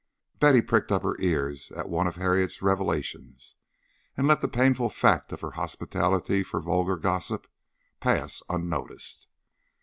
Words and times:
Betty 0.39 0.61
pricked 0.63 0.91
up 0.91 1.03
her 1.03 1.15
ears 1.19 1.71
at 1.73 1.87
one 1.87 2.07
of 2.07 2.15
Harriet's 2.15 2.63
revelation, 2.63 3.35
and 4.17 4.25
let 4.27 4.41
the 4.41 4.47
painful 4.47 4.89
fact 4.89 5.31
of 5.31 5.41
her 5.41 5.51
hospitality 5.51 6.41
for 6.41 6.59
vulgar 6.59 6.97
gossip 6.97 7.45
pass 7.99 8.41
unnoticed. 8.49 9.27